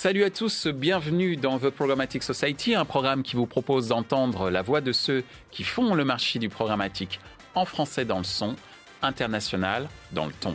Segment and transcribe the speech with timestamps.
[0.00, 4.62] Salut à tous, bienvenue dans The Programmatic Society, un programme qui vous propose d'entendre la
[4.62, 7.18] voix de ceux qui font le marché du programmatique
[7.56, 8.54] en français dans le son,
[9.02, 10.54] international dans le ton.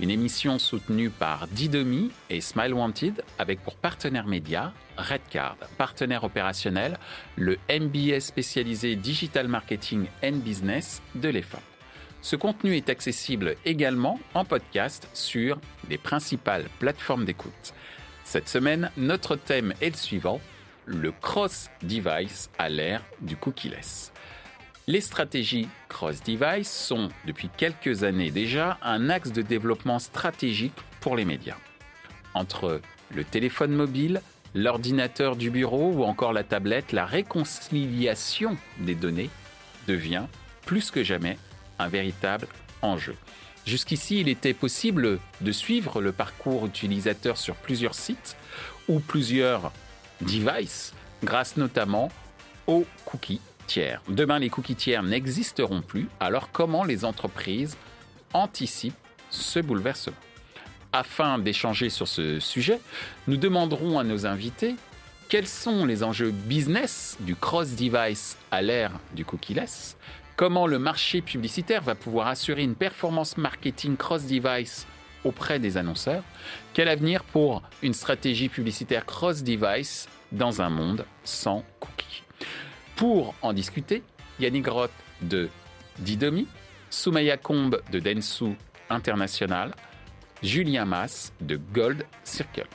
[0.00, 6.98] Une émission soutenue par Didomi et Smile Wanted avec pour partenaire média Redcard, partenaire opérationnel,
[7.36, 11.60] le MBS spécialisé Digital Marketing and Business de l'EFA.
[12.22, 15.58] Ce contenu est accessible également en podcast sur
[15.90, 17.74] les principales plateformes d'écoute.
[18.24, 20.40] Cette semaine, notre thème est le suivant,
[20.86, 24.12] le cross-device à l'ère du cookie-less.
[24.86, 31.24] Les stratégies cross-device sont, depuis quelques années déjà, un axe de développement stratégique pour les
[31.24, 31.58] médias.
[32.34, 32.80] Entre
[33.14, 34.20] le téléphone mobile,
[34.54, 39.30] l'ordinateur du bureau ou encore la tablette, la réconciliation des données
[39.86, 40.24] devient,
[40.66, 41.38] plus que jamais,
[41.78, 42.46] un véritable
[43.66, 48.36] Jusqu'ici, il était possible de suivre le parcours utilisateur sur plusieurs sites
[48.88, 49.72] ou plusieurs
[50.20, 52.10] devices grâce notamment
[52.66, 54.02] aux cookies tiers.
[54.08, 57.76] Demain, les cookies tiers n'existeront plus, alors comment les entreprises
[58.32, 58.94] anticipent
[59.28, 60.16] ce bouleversement?
[60.92, 62.80] Afin d'échanger sur ce sujet,
[63.28, 64.74] nous demanderons à nos invités
[65.28, 69.96] quels sont les enjeux business du cross-device à l'ère du cookie-less
[70.40, 74.86] Comment le marché publicitaire va pouvoir assurer une performance marketing cross-device
[75.22, 76.22] auprès des annonceurs?
[76.72, 82.22] Quel avenir pour une stratégie publicitaire cross-device dans un monde sans cookies?
[82.96, 84.02] Pour en discuter,
[84.38, 85.50] Yannick Roth de
[85.98, 86.48] Didomi,
[86.88, 88.56] Soumaya Combe de Densu
[88.88, 89.74] International,
[90.42, 92.66] Julien Mass de Gold Circle.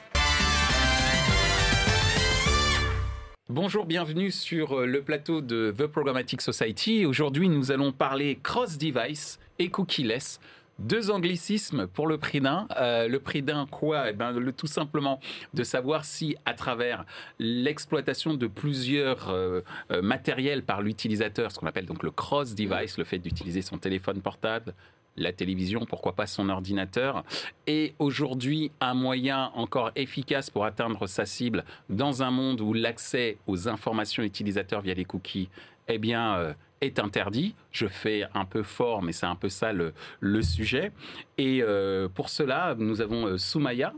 [3.50, 7.06] Bonjour, bienvenue sur euh, le plateau de The Programmatic Society.
[7.06, 10.40] Aujourd'hui, nous allons parler cross-device et cookie-less.
[10.80, 12.68] Deux anglicismes pour le prix d'un.
[12.78, 14.09] Euh, le prix d'un quoi?
[14.09, 15.19] Eh ben, Tout simplement
[15.53, 17.06] de savoir si, à travers
[17.38, 19.62] l'exploitation de plusieurs euh,
[20.02, 24.74] matériels par l'utilisateur, ce qu'on appelle donc le cross-device, le fait d'utiliser son téléphone portable,
[25.18, 27.24] la télévision, pourquoi pas son ordinateur,
[27.68, 33.38] est aujourd'hui un moyen encore efficace pour atteindre sa cible dans un monde où l'accès
[33.48, 35.50] aux informations utilisateurs via les cookies
[35.88, 37.56] eh bien, euh, est interdit.
[37.72, 39.94] Je fais un peu fort, mais c'est un peu ça le,
[40.42, 40.92] sujet.
[41.38, 43.94] Et euh, pour cela, nous avons euh, Soumaya.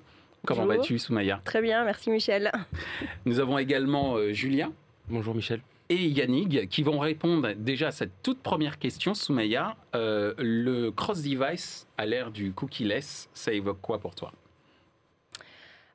[0.46, 1.42] Comment vas-tu, Soumaya?
[1.44, 2.52] Très bien, merci Michel.
[3.26, 4.72] Nous avons également Julien.
[5.10, 9.76] Bonjour Michel et Yannick qui vont répondre déjà à cette toute première question, Soumaya.
[9.96, 14.32] Euh, le cross-device à l'ère du cookie-less, ça évoque quoi pour toi?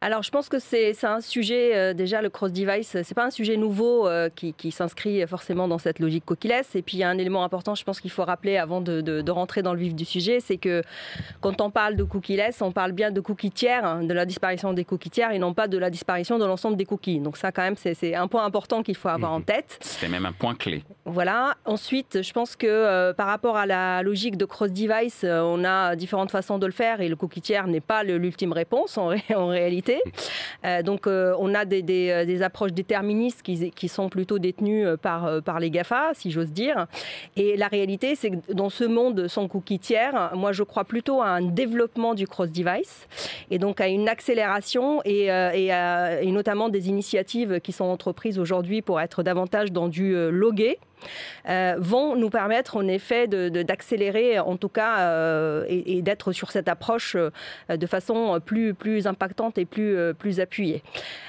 [0.02, 3.56] Alors, je pense que c'est un sujet, euh, déjà, le cross-device, c'est pas un sujet
[3.56, 6.74] nouveau euh, qui, s'inscrit forcément dans cette logique cookie-less.
[6.74, 9.30] Et puis, il y a un élément important, je pense qu'il faut rappeler avant de,
[9.30, 10.82] rentrer dans le vif du sujet, c'est que
[11.40, 14.72] quand on parle de cookie-less, on parle bien de cookies tiers, hein, de la disparition
[14.72, 17.20] des cookies tiers et non pas de la disparition de l'ensemble des cookies.
[17.20, 19.44] Donc, ça, quand même, c'est un point important qu'il faut avoir en mhm.
[19.44, 19.78] tête.
[19.82, 20.82] C'est même un point clé.
[21.04, 21.56] Voilà.
[21.64, 26.30] Ensuite, je pense que euh, par rapport à la logique de cross-device, on a différentes
[26.30, 29.08] façons de le faire et le cookie tiers n'est pas l'ultime réponse en
[29.48, 30.00] réalité.
[30.64, 35.60] Euh, donc euh, on a des, euh, approches déterministes qui, sont plutôt détenues par, par
[35.60, 36.86] les GAFA, si j'ose dire.
[37.36, 41.20] Et la réalité, c'est que dans ce monde sans cookie tiers, moi je crois plutôt
[41.20, 43.06] à un développement du cross-device
[43.50, 49.00] et donc à une accélération et, et, notamment des initiatives qui sont entreprises aujourd'hui pour
[49.00, 50.78] être davantage dans du logué.
[51.48, 56.68] Euh, vont nous permettre en effet d'accélérer, en tout cas, euh, et, d'être sur cette
[56.68, 57.30] approche euh,
[57.76, 60.82] de façon plus, plus impactante et plus, plus appuyée.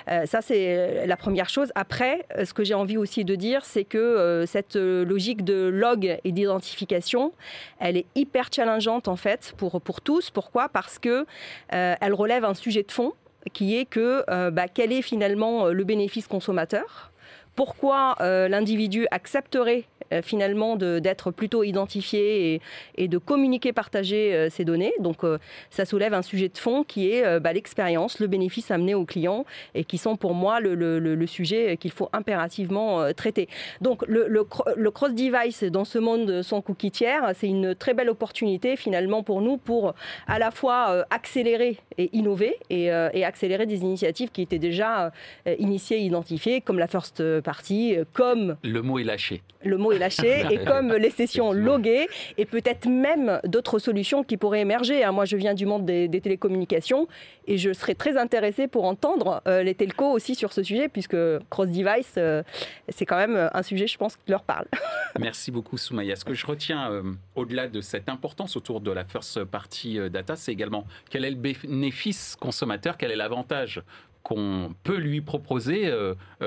[0.08, 1.72] ça, c'est la première chose.
[1.76, 6.32] Après, ce que j'ai envie aussi de dire, c'est que cette logique de log et
[6.32, 7.34] d'identification,
[7.80, 10.30] elle est hyper challengeante en fait pour, pour tous.
[10.30, 10.70] Pourquoi?
[10.70, 11.26] Parce que
[11.70, 13.14] elle relève un sujet de fond
[13.54, 17.13] qui est que bah, quel est finalement le bénéfice consommateur?
[17.56, 22.62] Pourquoi euh, l'individu accepterait euh, finalement d'être plutôt identifié
[22.98, 24.94] et, de communiquer, partager euh, ces données.
[25.00, 25.22] Donc
[25.70, 29.46] ça soulève un sujet de fond qui est bah, l'expérience, le bénéfice amené aux clients
[29.76, 33.48] et qui sont pour moi le, sujet qu'il faut impérativement traiter.
[33.82, 34.44] Donc le,
[34.92, 39.58] cross-device dans ce monde sans cookie tiers, c'est une très belle opportunité finalement pour nous
[39.58, 39.94] pour
[40.28, 45.12] à la fois accélérer et innover et, et accélérer des initiatives qui étaient déjà
[45.60, 48.58] initiées, identifiées, comme la First partie, euh, comme...
[48.64, 49.44] Le mot est lâché.
[49.64, 52.08] Le mot est lâché, et comme les sessions loguées,
[52.38, 55.04] et peut-être même d'autres solutions qui pourraient émerger.
[55.04, 55.12] Hein.
[55.12, 57.08] Moi, je viens du monde des, télécommunications,
[57.48, 61.18] et je serais très intéressée pour entendre euh, les telcos aussi sur ce sujet, puisque
[61.50, 62.42] cross-device, euh,
[62.90, 64.66] c'est quand même un sujet, je pense, qui leur parle.
[65.20, 66.16] Merci beaucoup, Soumaya.
[66.16, 67.04] Ce que je retiens,
[67.36, 71.36] au-delà de cette importance autour de la first party data, c'est également quel est le
[71.36, 73.84] bénéfice consommateur, quel est l'avantage
[74.24, 75.92] qu'on peut lui proposer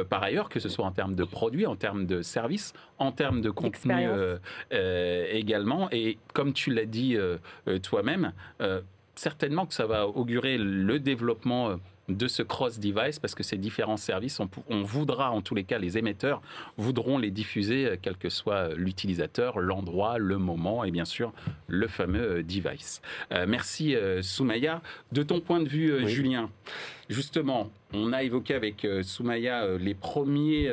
[0.09, 3.43] par ailleurs, que ce soit en termes de produits, en termes de services, en termes
[3.43, 4.09] de contenu
[5.31, 5.89] également.
[5.93, 7.17] Et comme tu l'as dit
[7.83, 8.33] toi-même,
[9.15, 11.77] certainement que ça va augurer le développement
[12.09, 15.99] de ce cross-device parce que ces différents services, on, voudra, en tous les cas, les
[15.99, 16.41] émetteurs
[16.77, 21.33] voudront les diffuser, euh, quel que soit l'utilisateur, l'endroit, le moment et bien sûr
[21.67, 23.01] le fameux euh, device.
[23.33, 24.83] Euh, merci Soumaya.
[25.13, 26.51] De ton point de vue, Julien,
[27.09, 30.71] justement, on a évoqué avec Soumaya les premiers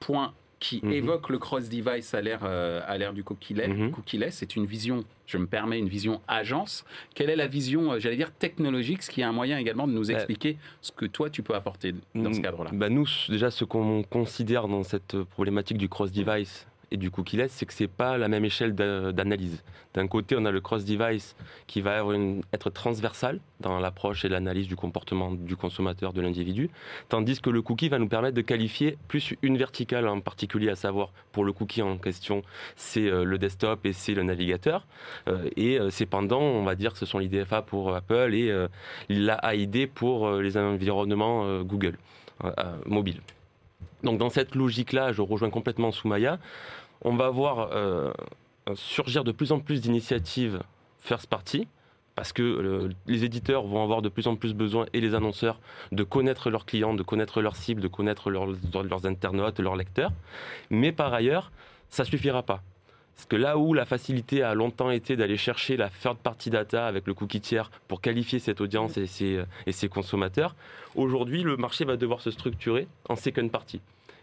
[0.00, 0.32] points
[0.64, 0.92] qui mhm.
[0.92, 3.90] évoque le cross-device à l'ère euh, à l'ère du mhm.
[3.90, 4.34] cookie-less.
[4.34, 6.86] C'est une vision, je me permets, une vision agence.
[7.14, 9.92] Quelle est la vision, euh, j'allais dire, technologique, ce qui est un moyen également de
[9.92, 12.70] nous bah, expliquer ce que toi, tu peux apporter dans ce cadre-là?
[12.72, 17.66] bah Nous, déjà, ce qu'on considère dans cette problématique du cross-device, et du cookie-less, c'est
[17.66, 19.62] que c'est pas la même échelle d'analyse.
[19.94, 21.36] D'un côté, on a le cross-device
[21.66, 22.02] qui va
[22.52, 26.70] être transversal dans l'approche et l'analyse du comportement du consommateur, de l'individu,
[27.08, 30.76] tandis que le cookie va nous permettre de qualifier plus une verticale en particulier, à
[30.76, 32.42] savoir pour le cookie en question,
[32.76, 34.86] c'est euh, le desktop et c'est le navigateur.
[35.28, 38.52] Euh, et euh, cependant, on va dire que ce sont l'IDFA pour Apple et
[39.08, 41.96] l'AID pour les environnements Google
[42.86, 43.20] mobile.
[44.02, 46.38] Donc dans cette logique-là, je rejoins complètement Soumaya.
[47.02, 48.12] On va voir euh,
[48.74, 50.60] surgir de plus en plus d'initiatives
[51.00, 51.68] first party,
[52.14, 55.60] parce que euh, les éditeurs vont avoir de plus en plus besoin, et les annonceurs,
[55.92, 60.12] de connaître leurs clients, de connaître leurs cibles, de connaître leurs internautes, leurs lecteurs.
[60.70, 61.52] Mais par ailleurs,
[61.90, 62.62] ça ne suffira pas.
[63.14, 66.86] Parce que là où la facilité a longtemps été d'aller chercher la third party data
[66.86, 70.56] avec le cookie tiers pour qualifier cette audience et ses, consommateurs,
[70.94, 73.80] aujourd'hui le marché va devoir se structurer en second party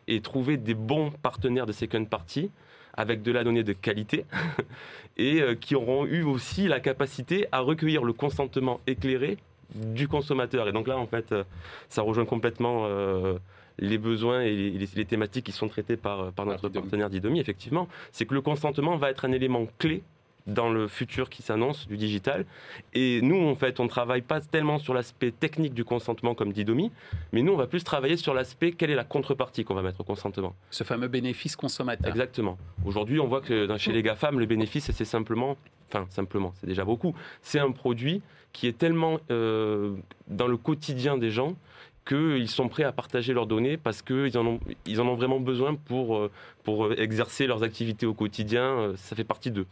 [0.08, 2.52] et trouver des bons partenaires de second party
[2.94, 4.26] avec de la donnée de qualité
[5.18, 9.38] et euh, qui auront eu aussi la capacité à recueillir le consentement éclairé
[9.74, 10.68] du consommateur.
[10.68, 11.44] Et donc là, en fait, euh,
[11.88, 13.38] ça rejoint complètement euh,
[13.80, 17.88] les besoins et les, thématiques qui sont traitées par, par notre partenaire Didomi, effectivement.
[18.12, 20.04] C'est que le consentement va être un élément clé
[20.48, 22.46] dans le futur qui s'annonce du digital.
[22.94, 26.52] Et nous, en fait, on ne travaille pas tellement sur l'aspect technique du consentement comme
[26.52, 26.92] dit Domi,
[27.32, 30.02] mais nous, on va plus travailler sur l'aspect quelle est la contrepartie qu'on va mettre
[30.02, 30.56] au consentement.
[30.70, 32.10] Ce fameux bénéfice consommateur.
[32.10, 32.58] Exactement.
[32.86, 35.58] Aujourd'hui, on voit que chez les GAFAM, le bénéfice, c'est simplement,
[35.90, 38.22] enfin, simplement, c'est déjà beaucoup, c'est un produit
[38.54, 39.96] qui est tellement euh,
[40.28, 41.56] dans le quotidien des gens
[42.06, 44.60] qu'ils sont prêts à partager leurs données parce qu'ils en, ont,
[44.90, 46.32] en ont vraiment besoin pour, euh,
[46.64, 48.64] pour exercer leurs activités au quotidien.
[48.64, 49.68] Euh, ça fait partie d'eux.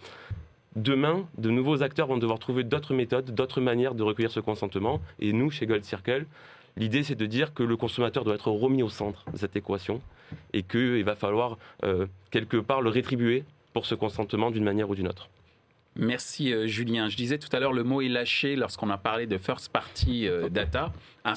[0.75, 5.01] Demain, de nouveaux acteurs vont devoir trouver d'autres méthodes, d'autres manières de recueillir ce consentement.
[5.19, 6.25] Et nous, chez Gold Circle,
[6.77, 10.01] l'idée c'est de dire que le consommateur doit être remis au centre de cette équation
[10.53, 13.43] et qu'il va falloir euh, quelque part le rétribuer
[13.73, 15.29] pour ce consentement d'une manière ou d'une autre.
[15.99, 17.09] Merci euh, Julien.
[17.09, 20.27] Je disais tout à l'heure, le mot est lâché lorsqu'on a parlé de first party
[20.27, 20.93] euh, data.
[21.25, 21.35] Un,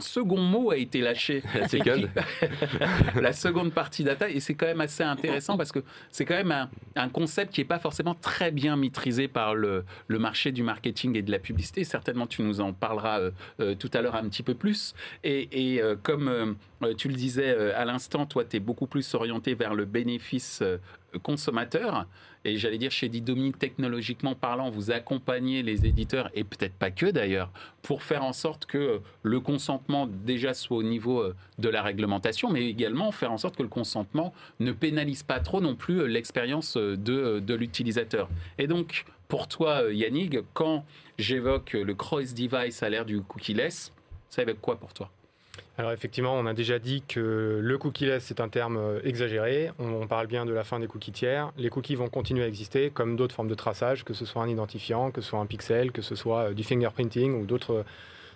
[0.00, 1.42] second mot a été lâché.
[3.14, 4.28] La seconde partie data.
[4.28, 5.78] Et c'est quand même assez intéressant parce que
[6.10, 10.50] c'est quand même un, concept qui n'est pas forcément très bien maîtrisé par le, marché
[10.50, 11.84] du marketing et de la publicité.
[11.84, 13.30] Certainement, tu nous en parleras
[13.60, 14.94] euh, tout à l'heure un petit peu plus.
[15.22, 16.56] Et, comme
[16.98, 20.62] tu le disais à l'instant, toi, tu es beaucoup plus orienté vers le bénéfice
[21.18, 22.06] consommateur.
[22.44, 27.06] Et j'allais dire, chez Didomi, technologiquement parlant, vous accompagnez les éditeurs, et peut-être pas que
[27.06, 27.50] d'ailleurs,
[27.82, 32.50] pour faire en sorte que le consentement déjà soit au niveau euh, de la réglementation,
[32.50, 36.06] mais également faire en sorte que le consentement ne pénalise pas trop non plus euh,
[36.06, 38.28] l'expérience euh, de, de l'utilisateur.
[38.58, 40.84] Et donc, pour toi, Yannick, quand
[41.18, 43.92] j'évoque le cross-device à l'ère du cookie-less,
[44.28, 45.10] ça évoque quoi pour toi?
[45.76, 49.70] Alors effectivement, on a déjà dit que le cookie-less c'est un terme euh, exagéré.
[49.80, 51.50] On, parle bien de la fin des cookies tiers.
[51.58, 54.48] Les cookies vont continuer à exister comme d'autres formes de traçage, que ce soit un
[54.48, 57.84] identifiant, que ce soit un pixel, que ce soit euh, du fingerprinting ou d'autres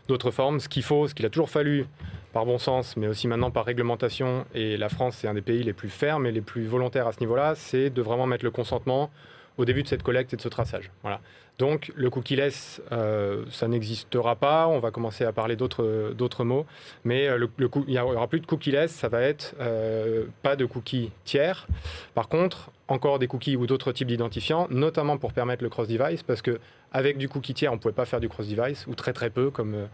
[0.09, 0.59] d'autres formes.
[0.59, 1.87] Ce qu'il faut, ce qu'il a toujours fallu,
[2.33, 5.63] par bon sens, mais aussi maintenant par réglementation, et la France c'est un des pays
[5.63, 8.51] les plus fermes et les plus volontaires à ce niveau-là, c'est de vraiment mettre le
[8.51, 9.11] consentement
[9.59, 10.91] au début de cette collecte et de ce traçage.
[11.03, 11.21] Voilà.
[11.59, 14.69] Donc le cookie-less, euh, ça n'existera pas.
[14.69, 16.67] On va commencer à parler d'autres mots.
[17.05, 18.93] Mais euh, il n'y aura plus de cookie-less.
[18.93, 21.67] Ça va être euh, pas de cookies tiers.
[22.15, 26.23] Par contre, encore des cookies ou d'autres types d'identifiants, notamment pour permettre le cross-device.
[26.23, 29.29] Parce qu'avec du cookie tiers, on ne pouvait pas faire du cross-device, ou très très
[29.29, 29.89] peu, comme,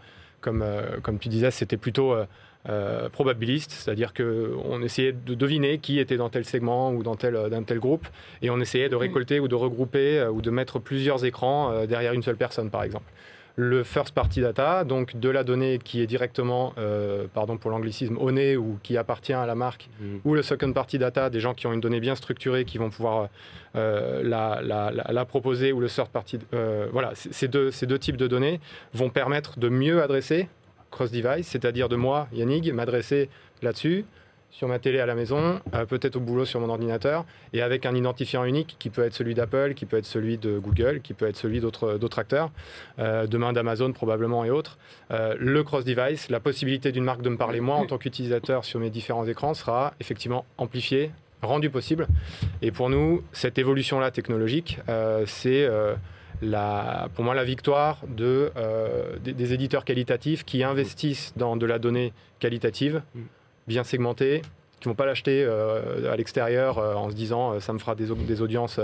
[0.45, 0.63] comme,
[1.01, 2.13] comme tu disais, c'était plutôt
[2.67, 7.37] euh, probabiliste, c'est-à-dire qu'on essayait de deviner qui était dans tel segment ou dans tel,
[7.51, 8.07] dans tel groupe,
[8.41, 11.85] et on essayait de récolter ou de regrouper euh, ou de mettre plusieurs écrans euh,
[11.85, 13.05] derrière une seule personne, par exemple
[13.57, 18.17] le first party data, donc de la donnée qui est directement, euh, pardon pour l'anglicisme,
[18.17, 20.17] au nez ou qui appartient à la marque, mm.
[20.25, 22.89] ou le second party data, des gens qui ont une donnée bien structurée, qui vont
[22.89, 23.29] pouvoir
[23.75, 26.39] euh, la, la, la, proposer, ou le third party.
[26.53, 28.59] Euh, voilà, ces deux, ces deux types de données
[28.93, 30.49] vont permettre de mieux adresser
[30.91, 33.29] cross-device, c'est-à-dire de moi, Yannick, m'adresser
[33.61, 34.05] là-dessus,
[34.55, 37.85] sur ma télé à la maison, euh, peut-être au boulot sur mon ordinateur, et avec
[37.85, 41.13] un identifiant unique qui peut être celui d'Apple, qui peut être celui de Google, qui
[41.13, 42.51] peut être celui d'autres acteurs,
[42.99, 44.77] euh, demain d'Amazon probablement et autres.
[45.11, 48.79] Euh, le cross-device, la possibilité d'une marque de me parler moi en tant qu'utilisateur sur
[48.79, 52.07] mes différents écrans sera effectivement amplifiée, rendue possible.
[52.61, 54.79] Et pour nous, cette évolution-là technologique,
[55.25, 55.69] c'est...
[57.15, 58.51] Pour moi la victoire de,
[59.23, 63.21] des, des, éditeurs qualitatifs qui investissent dans de la donnée qualitative, mm
[63.67, 64.41] bien segmentés,
[64.79, 67.95] qui vont pas l'acheter euh, à l'extérieur euh, en se disant euh, ça me fera
[67.95, 68.79] des, des audiences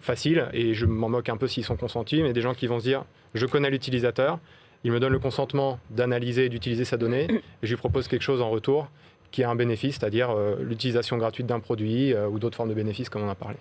[0.00, 2.78] faciles et je m'en moque un peu s'ils sont consentis, mais des gens qui vont
[2.78, 3.04] se dire
[3.34, 4.38] je connais l'utilisateur,
[4.82, 8.22] il me donne le consentement d'analyser et d'utiliser sa donnée et je lui propose quelque
[8.22, 8.88] chose en retour
[9.32, 13.24] qui a un bénéfice, c'est-à-dire l'utilisation gratuite d'un produit ou d'autres formes de bénéfices comme
[13.24, 13.56] on a parlé.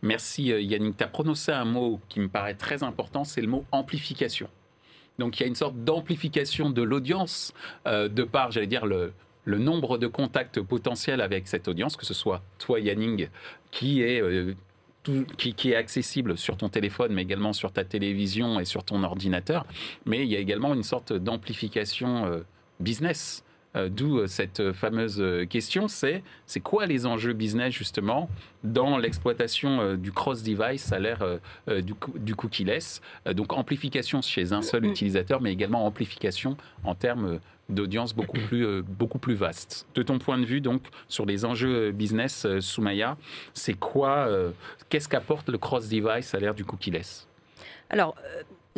[0.00, 0.96] Merci Yannick.
[0.96, 4.48] Tu as prononcé un mot qui me paraît très important, c'est le mot amplification.
[5.18, 7.52] Donc il y a une sorte d'amplification de l'audience
[7.84, 9.12] de par, j'allais dire, le,
[9.48, 13.28] le nombre de contacts potentiels avec cette audience, que ce soit toi, Yanning,
[13.70, 14.54] qui est euh,
[15.38, 19.64] qui, est accessible sur ton téléphone, mais également sur ta télévision et sur ton ordinateur.
[20.04, 22.40] Mais il y a également une sorte d'amplification euh,
[22.78, 23.42] business.
[23.78, 28.28] Euh, d'où cette fameuse question, c'est c'est quoi les enjeux business justement
[28.64, 31.24] dans l'exploitation du cross-device à l'ère
[31.68, 33.00] du, du cookie-less?
[33.32, 38.82] Donc amplification chez un seul utilisateur, mais également amplification en termes d'audience beaucoup plus, euh,
[38.82, 39.86] beaucoup plus vaste.
[39.94, 43.16] De ton point de vue, donc, sur les enjeux business, euh, Soumaya,
[43.54, 44.50] c'est quoi, euh,
[44.88, 47.26] qu'est-ce qu'apporte le cross-device à l'ère du cookie-less?
[47.90, 48.16] Alors,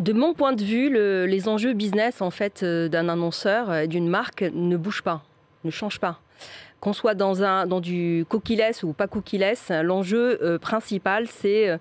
[0.00, 0.90] de mon point de vue,
[1.26, 5.22] les enjeux business, en fait, d'un annonceur, d'une marque, ne bougent pas,
[5.64, 6.20] ne changent pas
[6.80, 11.76] qu'on soit dans, un, dans du coquilless ou pas coquilless, l'enjeu euh, principal, c'est euh,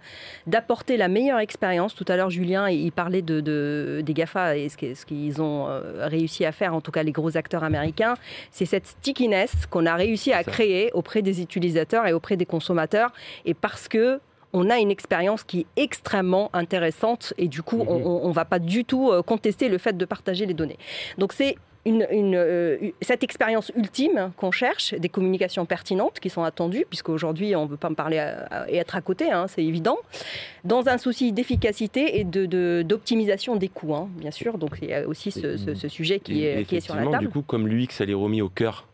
[0.45, 1.95] d'apporter la meilleure expérience.
[1.95, 6.45] Tout à l'heure, Julien, il parlait de, des GAFA et ce qu'ils ont euh, réussi
[6.45, 8.15] à faire, en tout cas les gros acteurs américains.
[8.51, 13.11] C'est cette stickiness qu'on a réussi à créer auprès des utilisateurs et auprès des consommateurs.
[13.45, 14.19] Et parce que
[14.53, 18.06] on a une expérience qui est extrêmement intéressante et du coup, mhm.
[18.06, 20.77] on ne va pas du tout contester le fait de partager les données.
[21.18, 26.86] Donc c'est une, euh, cette expérience ultime qu'on cherche, des communications pertinentes qui sont attendues,
[26.88, 28.24] puisqu'aujourd'hui on ne veut pas me parler
[28.68, 29.98] et être à côté, hein, c'est évident,
[30.63, 34.58] dans un souci d'efficacité et d'optimisation de, des coûts, hein, bien sûr.
[34.58, 37.25] Donc il y a aussi ce, sujet qui est, qui est, sur la table.
[37.25, 38.88] Du coup, comme l'UX, elle est remis au cœur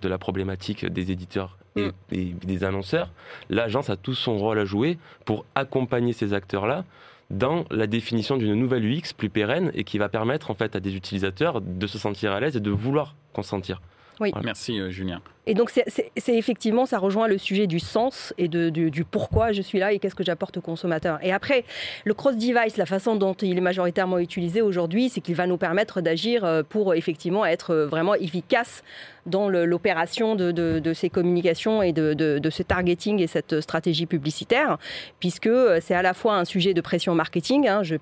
[0.00, 1.92] de la problématique des éditeurs et, mm.
[2.12, 3.10] et des annonceurs,
[3.50, 6.84] l'agence a tout son rôle à jouer pour accompagner ces acteurs-là
[7.30, 10.80] dans la définition d'une nouvelle UX plus pérenne et qui va permettre en fait à
[10.80, 13.80] des utilisateurs de se sentir à l'aise et de vouloir consentir.
[14.20, 14.32] Oui.
[14.44, 15.20] Merci euh, Julien.
[15.46, 19.60] Et donc, c'est effectivement, ça rejoint le sujet du sens et de, du, pourquoi je
[19.60, 21.18] suis là et qu'est-ce que j'apporte au consommateur.
[21.24, 21.64] Et après,
[22.04, 26.00] le cross-device, la façon dont il est majoritairement utilisé aujourd'hui, c'est qu'il va nous permettre
[26.00, 28.84] d'agir euh, pour effectivement être euh, vraiment efficace
[29.26, 34.78] dans l'opération de, ces communications et de, ce targeting et cette stratégie publicitaire,
[35.20, 37.66] puisque euh, c'est à la fois un sujet de pression marketing.
[37.68, 37.94] Hein, je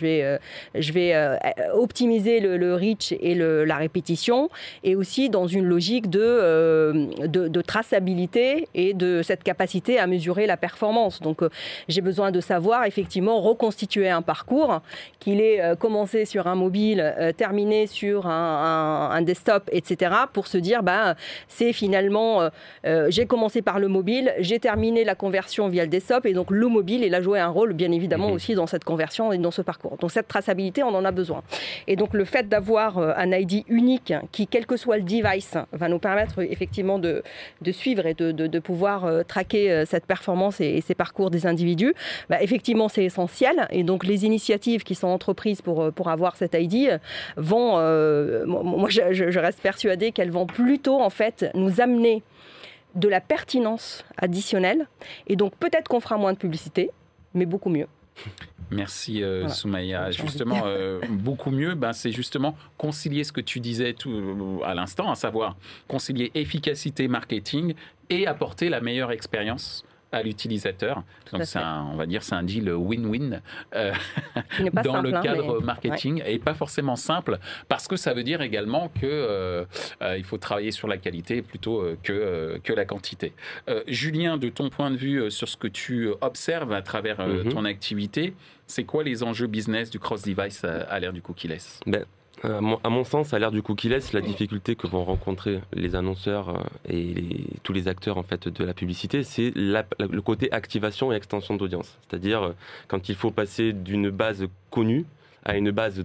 [0.00, 0.38] vais,
[0.74, 1.38] je vais
[1.72, 4.48] optimiser le, reach et le, la répétition,
[4.84, 11.20] et aussi dans une logique de traçabilité et de cette capacité à mesurer la performance.
[11.20, 11.48] Donc euh,
[11.88, 14.80] j'ai besoin de savoir effectivement reconstituer un parcours,
[15.20, 20.58] qu'il ait euh, commencé sur un mobile, euh, terminé sur un, desktop, etc., pour se
[20.66, 21.14] dire, bah,
[21.48, 22.48] c'est finalement,
[23.08, 26.68] j'ai commencé par le mobile, j'ai terminé la conversion via le desktop, et donc le
[26.68, 28.34] mobile, il a joué un rôle, bien évidemment, mhm.
[28.34, 29.96] aussi dans cette conversion et dans ce parcours.
[29.98, 31.42] Donc cette traçabilité, on en a besoin.
[31.86, 35.88] Et donc le fait d'avoir un ID unique qui, quel que soit le device, va
[35.88, 37.22] nous permettre effectivement de,
[37.72, 41.94] suivre et de, pouvoir euh, traquer euh, cette performance et, ces parcours des individus,
[42.28, 43.66] bah, effectivement, c'est essentiel.
[43.70, 46.98] Et donc, les initiatives qui sont entreprises pour, euh, pour avoir cette ID
[47.36, 47.76] vont,
[48.46, 52.22] moi, je, je reste persuadée qu'elles vont plutôt, en fait, nous amener
[52.94, 54.88] de la pertinence additionnelle.
[55.26, 56.90] Et donc, peut-être qu'on fera moins de publicité,
[57.34, 57.86] mais beaucoup mieux.
[58.70, 59.46] Merci euh.
[60.10, 65.10] Justement, euh, beaucoup mieux, ben, c'est justement concilier ce que tu disais tout, à l'instant,
[65.10, 65.56] à savoir
[65.88, 67.74] concilier efficacité marketing
[68.08, 69.84] et apporter la meilleure expérience
[70.16, 71.02] à l'utilisateur.
[71.32, 73.40] Donc c'est on va dire c'est un deal win-win
[73.74, 73.92] euh,
[74.84, 78.88] dans le hein, cadre marketing et pas forcément simple parce que ça veut dire également
[78.88, 79.64] que euh,
[80.02, 83.32] euh, il faut travailler sur la qualité plutôt que que la quantité.
[83.86, 87.48] Julien, de ton point de vue sur ce que tu observes à travers mm-hmm.
[87.48, 88.34] ton activité,
[88.66, 91.80] c'est quoi les enjeux business du cross-device à, l'ère du cookie-less?
[91.86, 92.04] Ben,
[92.44, 96.50] euh, à mon sens, à l'ère du cookie-less, la difficulté que vont rencontrer les annonceurs
[96.50, 101.16] euh, et tous les acteurs en fait de la publicité, c'est le côté activation et
[101.16, 101.96] extension d'audience.
[102.08, 102.52] C'est-à-dire euh,
[102.88, 105.06] quand il faut passer d'une base connue
[105.44, 106.04] à une base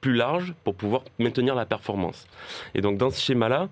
[0.00, 2.26] plus large pour pouvoir maintenir la performance.
[2.74, 3.68] Et donc dans ce schéma-là,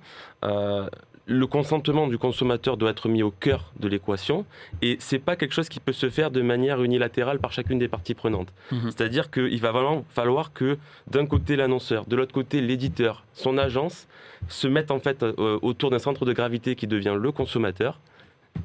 [1.30, 4.44] le consentement du consommateur doit être mis au cœur de l'équation
[4.82, 7.86] et c'est pas quelque chose qui peut se faire de manière unilatérale par chacune des
[7.86, 8.52] parties prenantes.
[8.72, 8.90] Mhm.
[8.90, 10.76] C'est-à-dire qu'il va vraiment falloir que
[11.08, 14.08] d'un côté l'annonceur, de l'autre côté l'éditeur, son agence
[14.48, 18.00] se mettent en fait euh, autour d'un centre de gravité qui devient le consommateur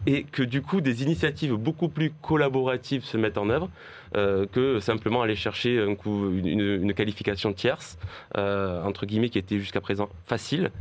[0.07, 3.69] et que du coup des initiatives beaucoup plus collaboratives se mettent en œuvre
[4.15, 7.97] euh, que simplement aller chercher un coup, une, qualification tierce,
[8.37, 10.71] euh, entre guillemets, qui était jusqu'à présent facile,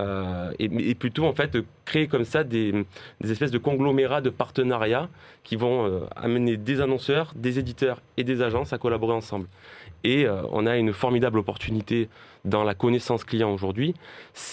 [0.00, 2.84] euh, et, plutôt en fait créer comme ça des,
[3.22, 5.08] espèces de conglomérats de partenariats
[5.44, 9.46] qui vont amener des annonceurs, des éditeurs et des agences à collaborer ensemble.
[10.04, 12.08] Et on a une formidable opportunité
[12.44, 13.94] dans la connaissance client aujourd'hui,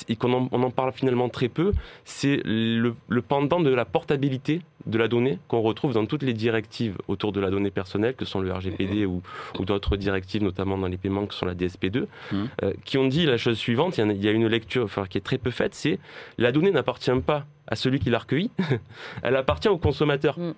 [0.08, 1.74] et qu'on en, on en parle finalement très peu,
[2.06, 2.94] c'est le,
[3.28, 7.40] pendant de la portabilité de la donnée qu'on retrouve dans toutes les directives autour de
[7.40, 9.22] la donnée personnelle, que sont le RGPD ou,
[9.62, 12.36] d'autres directives, notamment dans les paiements, que sont la DSP2, mmh.
[12.64, 15.22] euh, qui ont dit la chose suivante, il y a une lecture enfin, qui est
[15.22, 16.00] très peu faite, c'est
[16.38, 18.52] la donnée n'appartient pas à celui qui l'a recueillie,
[19.24, 20.40] elle appartient au consommateur.
[20.40, 20.54] Mmh.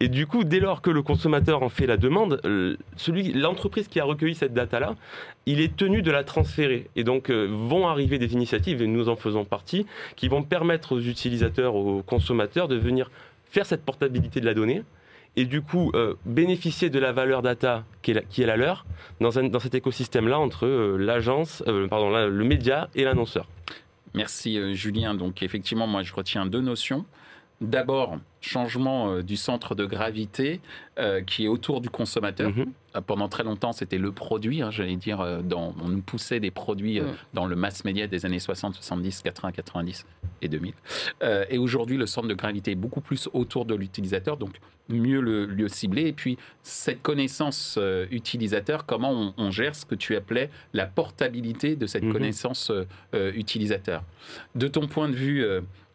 [0.00, 2.76] Et du coup, dès lors que le consommateur en fait la demande, euh,
[3.34, 4.94] l'entreprise qui a recueilli cette data-là,
[5.46, 6.88] il est tenu de la transférer.
[6.96, 10.92] Et donc, euh, vont arriver des initiatives, et nous en faisons partie, qui vont permettre
[10.92, 13.10] aux utilisateurs, aux consommateurs de venir
[13.50, 14.82] faire cette portabilité de la donnée
[15.34, 18.84] et du coup euh, bénéficier de la valeur data qui est la, leur
[19.20, 20.66] dans, dans cet écosystème-là entre
[20.98, 23.46] l'agence, pardon, le média et l'annonceur.
[24.14, 25.14] Merci Julien.
[25.14, 27.06] Donc effectivement, moi je retiens deux notions.
[27.62, 30.60] D'abord, changement euh, du centre de gravité
[30.98, 32.50] euh, qui est autour du consommateur.
[32.50, 32.72] Mhm.
[32.96, 37.00] Euh, pendant très longtemps, c'était le produit, hein, j'allais dire, on nous poussait des produits
[37.00, 37.06] mm.
[37.32, 40.06] dans le mass média des années 60, 70, 80, 90
[40.42, 40.74] et 2000.
[41.48, 44.56] et aujourd'hui, le centre de gravité est beaucoup plus autour de l'utilisateur, donc
[44.88, 46.08] mieux le, cibler.
[46.08, 47.78] Et puis, cette connaissance
[48.10, 52.12] utilisateur, comment on, gère ce que tu appelais la portabilité de cette mhm.
[52.12, 52.70] connaissance
[53.14, 54.02] utilisateur?
[54.54, 55.46] De ton point de vue,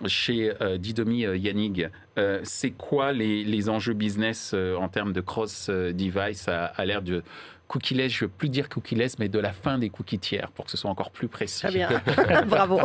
[0.08, 1.90] chez Didomi Yannig,
[2.38, 7.24] euh, c'est quoi les, enjeux business euh, en termes de cross-device à, à l'ère de
[7.68, 10.66] cookieless, je ne veux plus dire cookieless, mais de la fin des cookies tiers, pour
[10.66, 11.68] que ce soit encore plus précis.
[11.68, 11.90] Très bien,
[12.48, 12.80] bravo.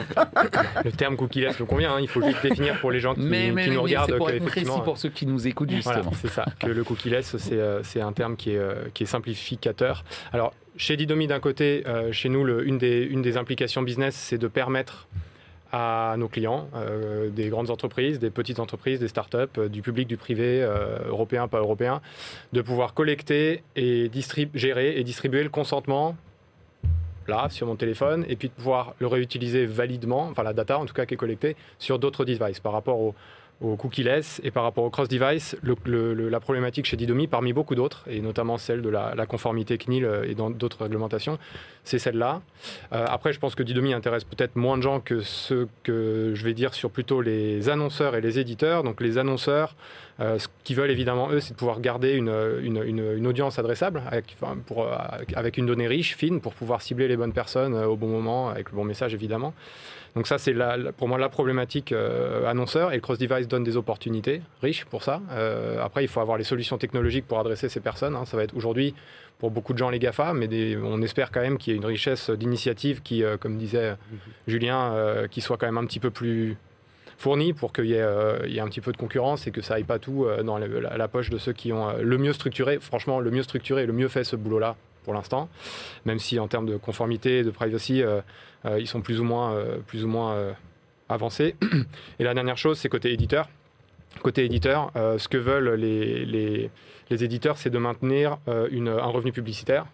[0.85, 2.01] Le terme cookieless me convient, hein.
[2.01, 4.17] il faut juste définir pour les gens qui, mais, mais, nous regardent.
[4.17, 6.13] pour être précis pour ceux qui nous écoutent, justement.
[6.21, 10.05] c'est ça, que le cookieless, c'est euh, un terme qui est, qui est simplificateur.
[10.33, 14.39] Alors, chez Didomi, d'un côté, chez nous, le, une, des, une des implications business, c'est
[14.39, 15.07] de permettre
[15.73, 20.07] à nos clients, euh, des grandes entreprises, des petites entreprises, des startups, euh, du public,
[20.07, 22.03] du privé, euh, européen, pas européen,
[22.53, 24.11] de pouvoir collecter et
[24.55, 26.15] gérer et distribuer le consentement
[27.27, 30.85] là, sur mon téléphone, et puis de pouvoir le réutiliser validement, enfin la data en
[30.85, 33.15] tout cas qui est collectée, sur d'autres devices par rapport au,
[33.61, 38.21] au cookie-less et par rapport au cross-device, la problématique chez Didomi, parmi beaucoup d'autres, et
[38.21, 41.39] notamment celle de la, conformité CNIL euh, et dans d'autres réglementations,
[41.85, 42.43] c'est celle-là.
[42.93, 46.45] Euh, après, je pense que Didomi intéresse peut-être moins de gens que ce que je
[46.45, 48.83] vais dire sur plutôt les annonceurs et les éditeurs.
[48.83, 49.77] Donc les annonceurs,
[50.21, 54.03] euh, ce qu'ils veulent évidemment, eux, c'est de pouvoir garder une, audience adressable
[55.35, 58.71] avec une donnée riche, fine, pour pouvoir cibler les bonnes personnes au bon moment, avec
[58.71, 59.55] le bon message évidemment.
[60.15, 60.55] Donc ça, c'est
[60.99, 65.23] pour moi la problématique euh, annonceur et le cross-device donne des opportunités riches pour ça.
[65.31, 68.15] Euh, après, il faut avoir les solutions technologiques pour adresser ces personnes.
[68.15, 68.27] Hein.
[68.27, 68.95] Ça va être aujourd'hui
[69.39, 71.87] pour beaucoup de gens les GAFA, mais on espère quand même qu'il y ait une
[71.87, 73.97] richesse d'initiatives qui, euh, comme disait
[74.47, 74.95] Julien,
[75.31, 76.57] qui soit quand même un petit peu plus
[77.17, 79.99] fournie pour qu'il y, ait un petit peu de concurrence et que ça aille pas
[79.99, 83.87] tout dans la, poche de ceux qui ont le mieux structuré, franchement le mieux structuré
[83.87, 85.49] le mieux fait ce boulot-là pour l'instant,
[86.05, 88.21] même si en termes de conformité et de privacy, euh,
[88.65, 90.55] euh, ils sont plus ou moins, euh, plus ou moins
[91.09, 91.57] avancés.
[92.19, 93.49] Et la dernière chose, c'est côté éditeur.
[94.23, 96.71] Côté éditeur, ce que veulent les,
[97.11, 99.87] éditeurs, c'est de maintenir un revenu publicitaire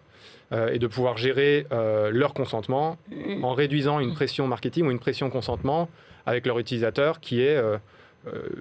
[0.51, 2.97] et de pouvoir gérer leur consentement
[3.41, 5.89] en réduisant une pression marketing ou une pression consentement
[6.25, 7.57] avec leur utilisateur qui est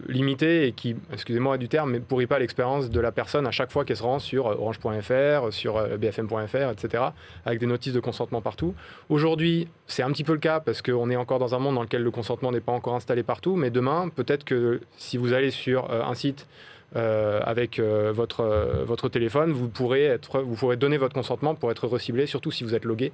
[0.08, 3.72] limité et qui, excusez-moi du terme, mais pourrit pas l'expérience de la personne à chaque
[3.72, 7.04] fois qu'elle se rend sur euh, orange.fr, sur euh, bfm.fr, etc.,
[7.44, 8.74] avec des notices de consentement partout.
[9.08, 11.82] Aujourd'hui, c'est un petit peu le cas parce qu'on est encore dans un monde dans
[11.82, 15.50] lequel le consentement n'est pas encore installé partout, mais demain, peut-être que si vous allez
[15.50, 16.46] sur un site
[16.94, 22.26] avec votre, votre téléphone, vous pourrez, être, vous pourrez donner votre consentement pour être reciblé,
[22.26, 23.12] surtout si vous êtes logué,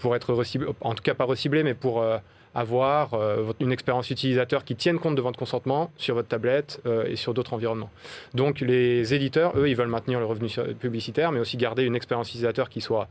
[0.00, 2.04] pour être reciblé, en tout cas pas reciblé, mais pour
[2.54, 7.06] avoir euh, une expérience utilisateur qui tienne compte de votre consentement sur votre tablette euh,
[7.06, 7.90] et sur d'autres environnements.
[8.34, 12.28] Donc les éditeurs, eux, ils veulent maintenir le revenu publicitaire, mais aussi garder une expérience
[12.28, 13.08] utilisateur qui soit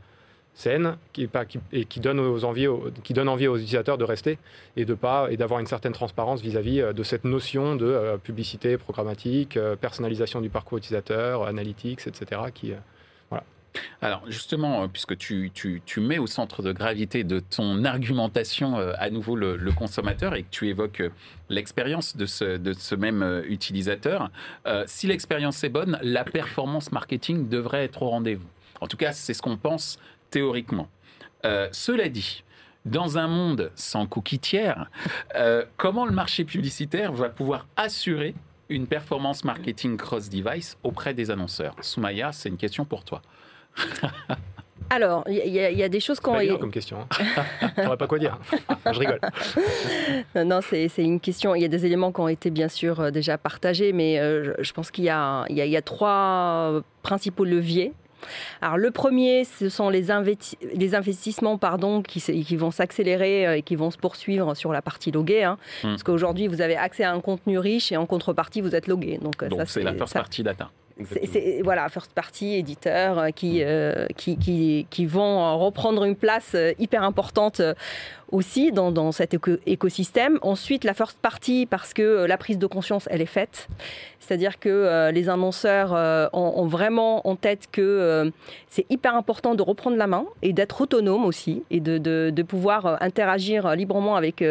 [0.52, 1.28] saine qui,
[1.72, 2.54] et qui donne, aux
[3.04, 4.36] qui donne envie aux utilisateurs de rester
[4.76, 8.76] et de pas et d'avoir une certaine transparence vis-à-vis euh, de cette notion de publicité
[8.76, 12.42] programmatique, personnalisation du parcours utilisateur, analytics, etc.
[12.52, 12.72] Qui.
[14.02, 18.78] Alors justement, euh, puisque tu, tu, tu, mets au centre de gravité de ton argumentation
[18.78, 21.10] euh, à nouveau le, consommateur et que tu évoques euh,
[21.48, 24.30] l'expérience de ce, de ce même utilisateur,
[24.86, 28.46] si l'expérience est bonne, la performance marketing devrait être au rendez-vous.
[28.80, 29.98] En tout cas, c'est ce qu'on pense
[30.30, 30.88] théoriquement.
[31.42, 32.44] cela dit,
[32.84, 34.90] dans un monde sans cookies tiers,
[35.76, 38.34] comment le marché publicitaire va pouvoir assurer
[38.68, 41.74] une performance marketing cross-device auprès des annonceurs?
[41.80, 43.22] Soumaya, c'est une question pour toi.
[44.92, 46.32] Alors, il y, a des choses qu'on.
[46.32, 46.98] Pas comme question.
[47.02, 47.42] Hein.
[47.76, 48.36] Je pas quoi dire.
[48.92, 49.20] je rigole.
[50.34, 51.54] Non, non c'est une question.
[51.54, 54.52] Il y a des éléments qui ont été bien sûr euh, déjà partagés, mais euh,
[54.58, 57.92] je pense qu'il y, y, a trois principaux leviers.
[58.60, 60.06] Alors le premier, ce sont les,
[60.74, 64.82] les investissements pardon, qui, qui vont s'accélérer euh, et qui vont se poursuivre sur la
[64.82, 65.44] partie loguée.
[65.44, 65.56] Hein.
[65.84, 65.90] Hmm.
[65.90, 69.18] Parce qu'aujourd'hui, vous avez accès à un contenu riche et en contrepartie, vous êtes logué.
[69.18, 70.70] Donc, Donc c'est la first partie data.
[71.04, 76.56] C'est voilà, first party, éditeurs euh, qui, euh, qui, qui, qui, vont reprendre une place
[76.78, 77.62] hyper importante
[78.32, 80.38] aussi dans, cet écosystème.
[80.42, 83.68] Ensuite, la first party, parce que euh, la prise de conscience, elle est faite.
[84.20, 88.30] C'est-à-dire que euh, les annonceurs euh, ont, vraiment en tête que
[88.68, 93.74] c'est hyper important de reprendre la main et d'être autonome aussi et de pouvoir interagir
[93.74, 94.44] librement avec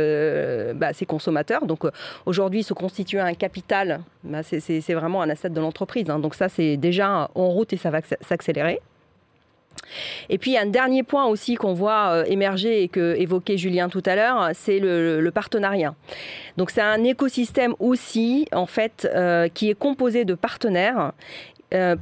[0.76, 1.66] bah, ses consommateurs.
[1.66, 1.84] Donc
[2.26, 6.10] aujourd'hui, se constituer un capital, bah, c'est vraiment un asset de l'entreprise.
[6.10, 6.20] Hein.
[6.20, 8.82] Donc ça, c'est déjà en route et ça va s'accélérer.
[10.30, 14.04] Et puis un dernier point aussi qu'on voit euh, émerger et que évoquait Julien tout
[14.06, 15.94] à l'heure, c'est le, partenariat.
[16.58, 21.14] Donc c'est un écosystème aussi en fait euh, qui est composé de partenaires
[21.72, 21.96] euh,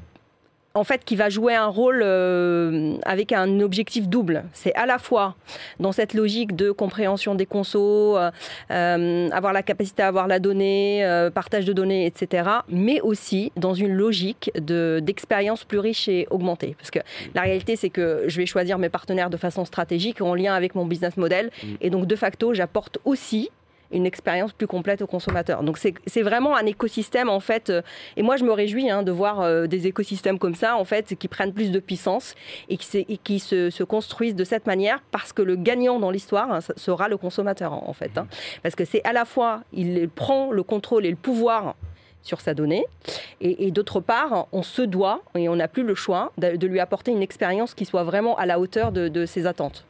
[0.78, 4.44] en fait, qui va jouer un rôle euh, avec un objectif double.
[4.54, 5.36] C'est à la fois
[5.80, 8.30] dans cette logique de compréhension des consos, euh,
[8.72, 13.74] euh, avoir la capacité à avoir la donnée, partage de données, etc., mais aussi dans
[13.74, 16.76] une logique d'expérience plus riche et augmentée.
[16.78, 17.00] Parce que
[17.34, 20.76] la réalité, c'est que je vais choisir mes partenaires de façon stratégique en lien avec
[20.76, 21.68] mon business model, mm.
[21.82, 23.50] et donc de facto, j'apporte aussi
[23.92, 25.64] une expérience plus complète au consommateur.
[25.64, 27.70] Donc c'est vraiment un écosystème en fait.
[27.70, 27.82] Euh,
[28.16, 31.16] et moi je me réjouis hein, de voir euh, des écosystèmes comme ça en fait
[31.16, 32.36] qui prennent plus de puissance
[32.70, 36.60] et qui, qui se, construisent de cette manière parce que le gagnant dans l'histoire hein,
[36.76, 38.18] sera le consommateur en fait.
[38.18, 38.24] Hein.
[38.24, 38.60] Mmh.
[38.64, 41.76] Parce que c'est à la fois il prend le contrôle et le pouvoir
[42.24, 42.86] sur sa donnée.
[43.40, 47.12] Et, d'autre part, on se doit, et on n'a plus le choix, de, lui apporter
[47.12, 49.86] une expérience qui soit vraiment à la hauteur de ses attentes.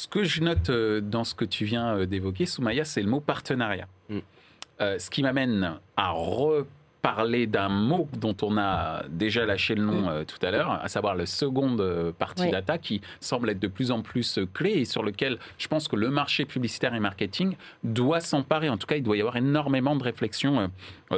[0.00, 3.10] Ce que je note euh, dans ce que tu viens euh, d'évoquer, Soumaya, c'est le
[3.10, 3.86] mot partenariat.
[4.08, 4.18] Mm.
[4.80, 6.14] Euh, ce qui m'amène à
[7.02, 10.88] parler d'un mot dont on a déjà lâché le nom euh, tout à l'heure, à
[10.88, 14.70] savoir le seconde euh, partie data, qui semble être de plus en plus euh, clé
[14.70, 18.68] et sur lequel je pense que le marché publicitaire et marketing doit s'emparer.
[18.68, 20.70] En tout cas, il doit y avoir énormément de réflexion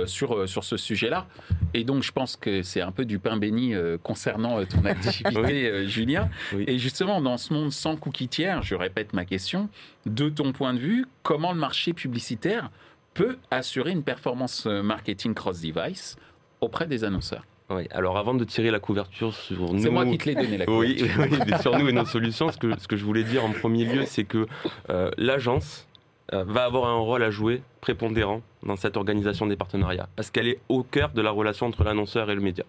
[0.06, 1.26] sur, sur ce sujet-là.
[1.74, 6.28] Et donc, je pense que c'est un peu du pain béni concernant ton activité, Julien.
[6.66, 9.68] Et justement, dans ce monde sans cookie tiers, je répète ma question,
[10.06, 12.70] de ton point de vue, comment le marché publicitaire
[13.14, 16.16] peut assurer une performance euh, marketing cross-device
[16.60, 17.44] auprès des annonceurs.
[17.70, 19.80] Oui, alors avant de tirer la couverture sur nous.
[19.80, 21.06] C'est moi qui te l'ai donné la couverture.
[21.18, 23.52] Oui, oui sur nous et nos solutions, ce que, ce que je voulais dire en
[23.52, 24.46] premier lieu, c'est que
[24.90, 25.86] euh, l'agence
[26.32, 30.48] euh, va avoir un rôle à jouer prépondérant dans cette organisation des partenariats, parce qu'elle
[30.48, 32.64] est au cœur de la relation entre l'annonceur et le média.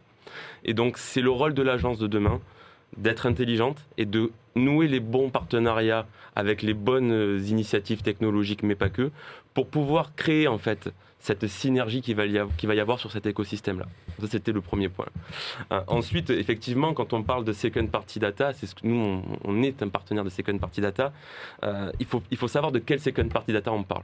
[0.65, 2.39] Et donc c'est le rôle de l'agence de demain
[2.97, 8.89] d'être intelligente et de nouer les bons partenariats avec les bonnes initiatives technologiques, mais pas
[8.89, 9.11] que,
[9.53, 10.91] pour pouvoir créer en fait
[11.23, 13.85] cette synergie qui va y avoir, sur cet écosystème-là.
[14.19, 15.05] Ça, c'était le premier point.
[15.71, 19.63] Euh, ensuite, effectivement, quand on parle de second party data, c'est ce que nous, on,
[19.63, 21.13] est un partenaire de second party data,
[21.63, 24.03] euh, il, faut, il faut savoir de quel second party data on parle.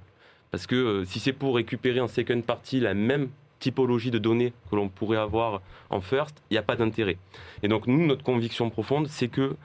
[0.50, 3.28] Parce que euh, si c'est pour récupérer en second party la même
[3.60, 7.18] typologie de données que l'on pourrait avoir en first, il n'y a pas d'intérêt.
[7.64, 9.56] Et donc, nous, notre conviction profonde, c'est que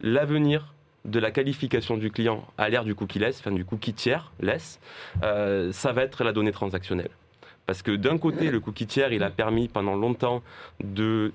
[0.00, 4.80] l'avenir de la qualification du client à l'ère du cookie-less, enfin du cookie tiers, less,
[5.22, 7.10] euh, ça va être la donnée transactionnelle.
[7.66, 10.42] Parce que d'un côté, le cookie tiers, il a permis pendant longtemps
[10.82, 11.32] de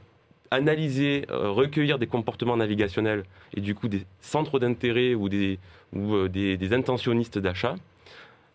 [0.52, 3.24] analyser, euh, recueillir des comportements navigationnels
[3.56, 5.58] et du coup des centres d'intérêt ou des,
[5.96, 7.76] euh, des intentionnistes d'achat.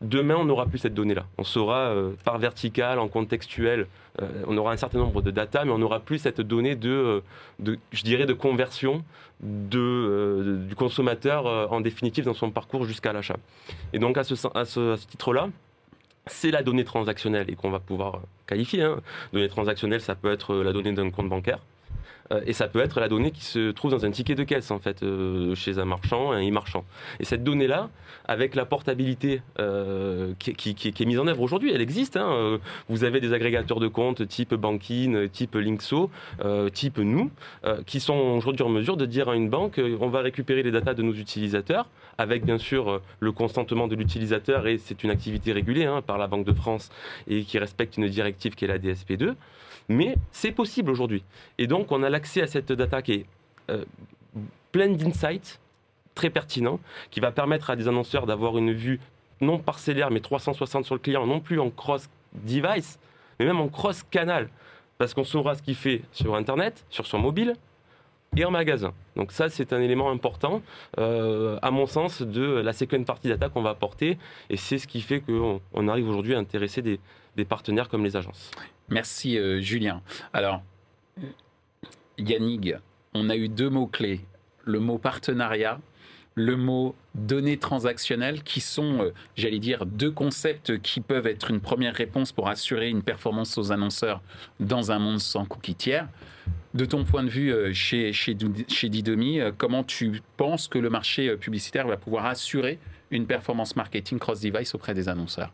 [0.01, 1.27] Demain, on n'aura plus cette donnée-là.
[1.39, 3.89] On saura euh, par vertical, en contextuel,
[4.23, 6.91] euh, on aura un certain nombre de data, mais on n'aura plus cette donnée de,
[6.91, 7.21] euh,
[7.59, 9.05] de, je dirais, de conversion
[9.41, 13.37] du consommateur en définitive dans son parcours jusqu'à l'achat.
[13.93, 15.49] Et donc à ce, à ce, titre-là,
[16.27, 18.83] c'est la donnée transactionnelle et qu'on va pouvoir qualifier.
[18.83, 19.01] Hein.
[19.33, 21.61] Donnée transactionnelle, ça peut être la donnée d'un compte bancaire.
[22.33, 24.71] Euh, et ça peut être la donnée qui se trouve dans un ticket de caisse,
[24.71, 26.85] en fait, euh, chez un marchand, un e-marchand.
[27.21, 27.91] Et cette donnée-là,
[28.27, 32.17] avec la portabilité euh, qui, est mise en œuvre aujourd'hui, elle existe.
[32.17, 36.11] Hein, vous avez des agrégateurs de comptes type Banking, type Linkso,
[36.73, 37.31] type nous,
[37.87, 40.95] qui sont aujourd'hui en mesure de dire à une banque on va récupérer les datas
[40.95, 41.87] de nos utilisateurs,
[42.19, 46.27] avec bien sûr le consentement de l'utilisateur, et c'est une activité régulée hein, par la
[46.27, 46.91] Banque de France
[47.29, 49.35] et qui respecte une directive qui est la DSP2.
[49.89, 51.25] Mais c'est possible aujourd'hui.
[51.57, 53.27] Et donc, on a l'accès à cette data qui est
[53.71, 53.85] euh,
[54.73, 55.61] pleine d'insights,
[56.15, 56.79] très pertinent,
[57.11, 59.01] qui va permettre à des annonceurs d'avoir une vue
[59.41, 62.99] non parcellaire, mais 360 sur le client, non plus en cross-device,
[63.39, 64.49] mais même en cross-canal.
[64.99, 67.55] Parce qu'on saura ce qu'il fait sur Internet, sur son mobile,
[68.37, 68.93] et en magasin.
[69.17, 70.63] Donc ça, c'est un élément important,
[70.99, 74.19] euh, à mon sens, de la second party data qu'on va apporter.
[74.51, 77.01] Et c'est ce qui fait qu'on arrive aujourd'hui à intéresser des,
[77.37, 78.51] des, partenaires comme les agences.
[78.91, 80.03] Merci euh, Julien.
[80.33, 80.63] Alors,
[82.17, 82.75] Yannick,
[83.15, 84.21] on a eu deux mots-clés.
[84.65, 85.79] Le mot partenariat,
[86.35, 91.61] le mot données transactionnelles, qui sont, euh, j'allais dire, deux concepts qui peuvent être une
[91.61, 94.23] première réponse pour assurer une performance aux annonceurs
[94.59, 96.09] dans un monde sans cookies tiers.
[96.75, 98.37] De ton point de vue euh, chez, chez,
[98.69, 102.79] chez Didomi, comment tu penses que le marché publicitaire va pouvoir assurer
[103.11, 105.53] une performance marketing cross-device auprès des annonceurs?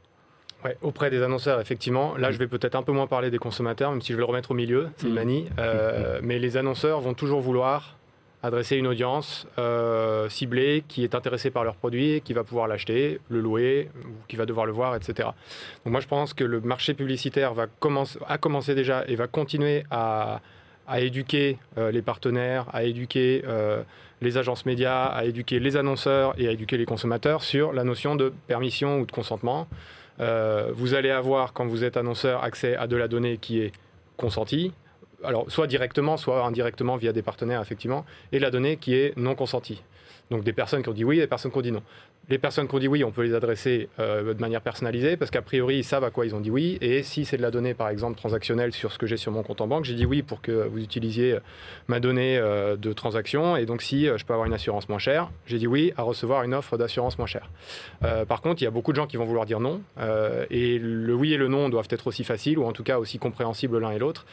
[0.82, 2.16] Auprès des annonceurs, effectivement.
[2.16, 4.26] Là, je vais peut-être un peu moins parler des consommateurs, même si je vais le
[4.26, 5.14] remettre au milieu, c'est une mm.
[5.14, 5.46] manie.
[5.58, 7.96] Euh, mais les annonceurs vont toujours vouloir
[8.42, 13.20] adresser une audience euh, ciblée qui est intéressée par leur produit, qui va pouvoir l'acheter,
[13.30, 15.30] le louer, ou qui va devoir le voir, etc.
[15.84, 19.28] Donc moi, je pense que le marché publicitaire va commencer, a commencé déjà et va
[19.28, 20.40] continuer à,
[20.98, 23.42] éduquer euh, les partenaires, à éduquer
[24.20, 28.16] les agences médias, à éduquer les annonceurs et à éduquer les consommateurs sur la notion
[28.16, 29.68] de permission ou de consentement.
[30.20, 33.72] Euh, vous allez avoir, quand vous êtes annonceur, accès à de la donnée qui est
[34.16, 34.72] consentie,
[35.24, 39.34] alors soit directement, soit indirectement via des partenaires, effectivement, et la donnée qui est non
[39.34, 39.82] consentie.
[40.30, 41.82] Donc des personnes qui ont dit oui et des personnes qui ont dit non
[42.28, 45.30] les personnes qui ont dit oui, on peut les adresser euh, de manière personnalisée parce
[45.30, 46.78] qu'a priori, ils savent à quoi ils ont dit oui.
[46.80, 49.42] Et si c'est de la donnée, par exemple, transactionnelle sur ce que j'ai sur mon
[49.42, 51.38] compte en banque, j'ai dit oui pour que vous utilisiez
[51.88, 53.56] ma donnée euh, de transaction.
[53.56, 56.02] Et donc, si euh, je peux avoir une assurance moins chère, j'ai dit oui à
[56.02, 57.50] recevoir une offre d'assurance moins chère.
[58.28, 59.80] par contre, il y a beaucoup de gens qui vont vouloir dire non.
[60.50, 63.18] et le oui et le non doivent être aussi faciles ou en tout cas aussi
[63.18, 64.24] compréhensibles l'un et l'autre.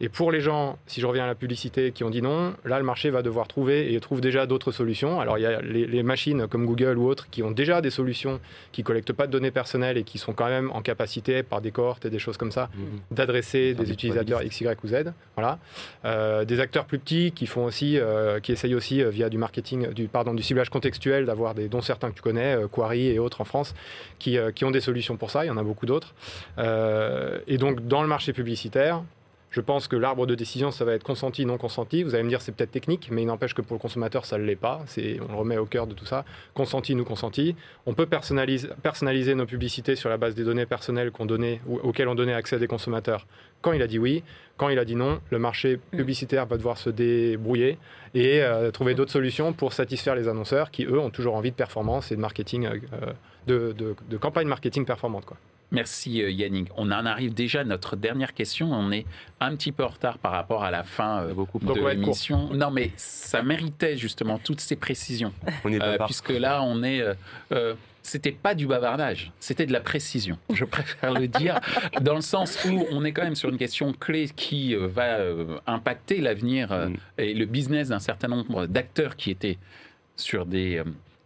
[0.00, 2.78] Et pour les gens, si je reviens à la publicité, qui ont dit non, là,
[2.78, 5.20] le marché va devoir trouver et trouve déjà d'autres solutions.
[5.20, 7.90] Alors, il y a les, les machines comme Google ou autres qui ont déjà des
[7.90, 8.40] solutions
[8.72, 11.70] qui collectent pas de données personnelles et qui sont quand même en capacité, par des
[11.70, 13.16] cohortes et des choses comme ça, mhm.
[13.16, 15.12] d'adresser des utilisateurs X, Y ou Z.
[15.36, 15.58] Voilà.
[16.04, 19.38] Euh, des acteurs plus petits qui font aussi, euh, qui essayent aussi euh, via du
[19.38, 23.18] marketing, du, pardon, du ciblage contextuel, d'avoir des, dont certains que tu connais, Quarry et
[23.18, 23.74] autres en France,
[24.18, 25.44] qui, qui ont des solutions pour ça.
[25.44, 26.14] Il y en a beaucoup d'autres.
[26.58, 29.02] et donc, dans le marché publicitaire,
[29.50, 32.04] je pense que l'arbre de décision, ça va être consenti, non consenti.
[32.04, 34.38] Vous allez me dire, c'est peut-être technique, mais il n'empêche que pour le consommateur, ça
[34.38, 34.80] ne l'est pas.
[34.96, 36.24] On le remet au cœur de tout ça.
[36.54, 37.56] Consenti, non consenti.
[37.84, 42.06] On peut personnaliser, nos publicités sur la base des données personnelles qu'on donnait, ou, auxquelles
[42.06, 43.26] on donnait accès à des consommateurs
[43.60, 44.22] quand il a dit oui.
[44.56, 47.78] Quand il a dit non, le marché publicitaire va devoir se débrouiller
[48.14, 51.56] et euh, trouver d'autres solutions pour satisfaire les annonceurs qui, eux, ont toujours envie de
[51.56, 53.12] performance et de marketing, euh,
[53.46, 55.24] de, de campagne marketing performante.
[55.24, 55.38] Quoi.
[55.72, 56.68] Merci euh, Yannick.
[56.76, 58.72] On en arrive déjà à notre dernière question.
[58.72, 59.06] On est
[59.40, 62.52] un petit peu en retard par rapport à la fin euh, de l'émission.
[62.52, 65.32] Non, mais ça méritait justement toutes ces précisions.
[65.64, 67.04] On est euh, puisque là, on est.
[68.02, 70.38] c'était pas du bavardage, c'était de la précision.
[70.52, 71.60] Je préfère le dire
[72.00, 75.18] dans le sens où on est quand même sur une question clé qui va
[75.66, 76.94] impacter l'avenir mm.
[77.18, 79.58] et le business d'un certain nombre d'acteurs qui étaient
[80.16, 80.82] sur des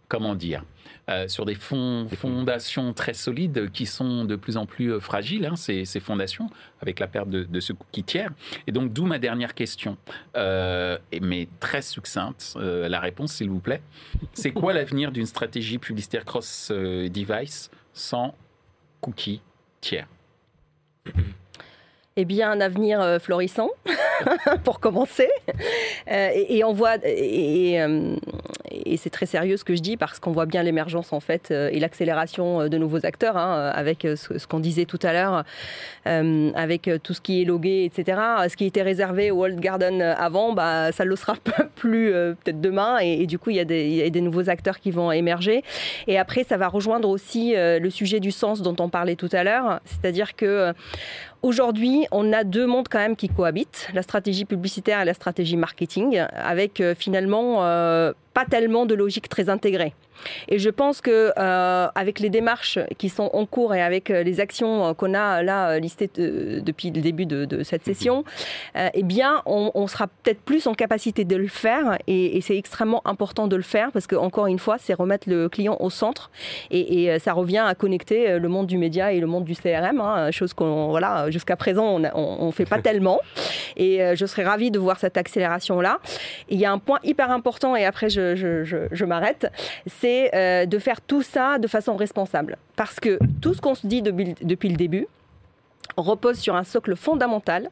[0.09, 0.63] comment dire
[1.11, 5.45] euh, sur des, fonds, fondations très solides qui sont de plus en plus euh, fragiles,
[5.45, 6.49] hein, ces, fondations,
[6.81, 8.31] avec la perte de, ce qui tiers.
[8.67, 9.99] Et donc, d'où ma dernière question,
[10.37, 13.83] euh, mais très succincte, la réponse, s'il vous plaît.
[14.33, 18.35] C'est quoi l'avenir d'une stratégie publicitaire cross-device sans
[19.01, 19.43] cookies
[19.81, 20.09] tiers?
[22.17, 23.71] Eh bien, un avenir euh, florissant,
[24.65, 25.29] pour commencer.
[26.09, 28.15] Euh, et, on voit, et, euh,
[28.85, 31.51] et, c'est très sérieux ce que je dis, parce qu'on voit bien l'émergence, en fait,
[31.51, 35.45] et l'accélération de nouveaux acteurs, hein, avec ce, qu'on disait tout à l'heure,
[36.05, 38.19] avec tout ce qui est logué, etc.
[38.49, 41.37] Ce qui était réservé au World Garden avant, bah, ça ne le sera
[41.75, 45.13] plus peut-être demain, et, du coup, il y, y, a des, nouveaux acteurs qui vont
[45.13, 45.63] émerger.
[46.07, 49.45] Et après, ça va rejoindre aussi le sujet du sens dont on parlait tout à
[49.45, 50.73] l'heure, c'est-à-dire que
[51.45, 55.59] Aujourd'hui, on a deux mondes quand même qui cohabitent, la stratégie publicitaire et la stratégie
[55.59, 59.93] marketing, avec euh, finalement euh, pas tellement de logique très intégrée.
[60.49, 64.23] Et je pense que euh, avec les démarches qui sont en cours et avec euh,
[64.23, 68.25] les actions euh, qu'on a là listées depuis le début de, cette session,
[68.77, 71.99] eh bien, on, sera peut-être plus en capacité de le faire.
[72.07, 75.49] Et, c'est extrêmement important de le faire parce que encore une fois, c'est remettre le
[75.49, 76.31] client au centre
[76.71, 80.31] et, ça revient à connecter le monde du média et le monde du CRM, hein,
[80.31, 83.21] chose qu'on voilà jusqu'à présent on ne fait pas tellement.
[83.77, 85.99] Et je serais ravie de voir cette accélération là.
[86.49, 89.51] Il y a un point hyper important et après je, je, je m'arrête,
[89.87, 92.57] c'est euh, de faire tout ça de façon responsable.
[92.77, 95.07] Parce que tout ce qu'on se dit depuis, le début,
[95.97, 97.71] repose sur un socle fondamental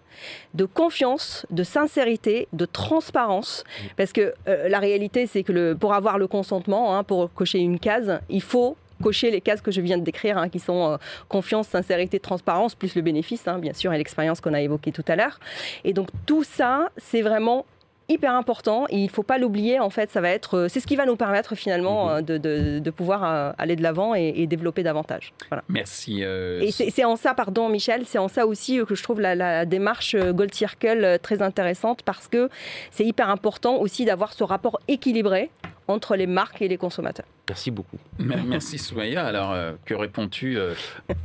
[0.54, 3.64] de confiance, de sincérité, de transparence.
[3.96, 7.78] Parce que euh, la réalité, c'est que pour avoir le consentement, hein, pour cocher une
[7.78, 10.96] case, il faut cocher les cases que je viens de décrire, hein, qui sont euh,
[11.28, 15.04] confiance, sincérité, transparence, plus le bénéfice, hein, bien sûr, et l'expérience qu'on a évoquée tout
[15.08, 15.40] à l'heure.
[15.84, 17.66] Et donc tout ça, c'est vraiment
[18.08, 19.80] hyper important et il ne faut pas l'oublier.
[19.80, 22.12] En fait, ça va être, euh, c'est ce qui va nous permettre finalement mhm.
[22.30, 25.32] euh, de, de, pouvoir euh, aller de l'avant et, développer davantage.
[25.48, 25.62] Voilà.
[25.68, 26.22] Merci.
[26.22, 29.64] Et c'est en ça, pardon Michel, c'est en ça aussi que je trouve la, la
[29.64, 32.48] démarche Gold Circle très intéressante parce que
[32.90, 35.50] c'est hyper important aussi d'avoir ce rapport équilibré
[35.88, 37.26] entre les marques et les consommateurs.
[37.48, 37.98] Merci beaucoup.
[38.18, 39.26] Merci Soumaya.
[39.26, 40.74] Alors, euh, que réponds-tu euh,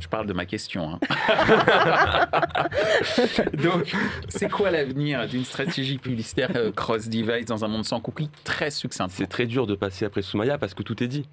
[0.00, 0.90] Je parle de ma question.
[0.90, 0.98] Hein.
[3.62, 3.94] Donc,
[4.28, 9.06] c'est quoi l'avenir d'une stratégie publicitaire euh, cross-device dans un monde sans cookies Très succinct.
[9.10, 11.28] C'est très dur de passer après Soumaya parce que tout est dit.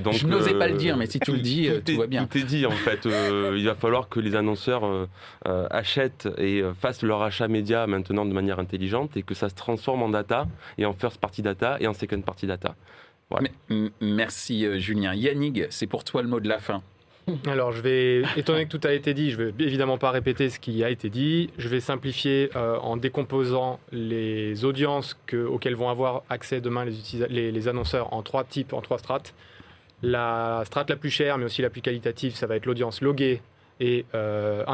[0.00, 2.26] donc, je n'osais pas le dire, mais si tu le dis, tout, va bien.
[2.26, 3.06] Tout est dit en fait.
[3.06, 5.08] il va falloir que les annonceurs
[5.44, 10.04] achètent et fassent leur achat média maintenant de manière intelligente et que ça se transforme
[10.04, 10.46] en data
[10.78, 12.76] et en first party data et en second party data
[14.00, 15.14] merci euh, Julien.
[15.14, 16.82] Yannick, c'est pour toi le mot de la fin.
[17.46, 20.10] Alors, je vais, étant donné que tout a été dit, je ne vais évidemment pas
[20.10, 21.50] répéter ce qui a été dit.
[21.56, 27.68] Je vais simplifier euh, en décomposant les audiences auxquelles vont avoir accès demain les, les,
[27.68, 29.34] annonceurs en trois types, en trois strates.
[30.02, 33.40] La strate la plus chère, mais aussi la plus qualitative, ça va être l'audience loguée
[33.80, 34.64] et euh,